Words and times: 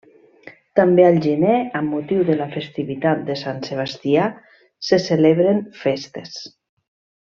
També 0.77 1.03
al 1.09 1.17
gener, 1.25 1.57
amb 1.79 1.93
motiu 1.97 2.23
de 2.29 2.37
la 2.39 2.47
festivitat 2.55 3.21
de 3.27 3.35
Sant 3.43 3.61
Sebastià, 3.69 4.27
se 4.89 5.01
celebren 5.05 5.63
festes. 5.85 6.41